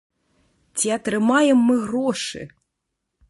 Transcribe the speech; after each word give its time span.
Ці 0.77 0.87
атрымаем 0.95 1.59
мы 1.67 1.75
грошы? 1.85 2.41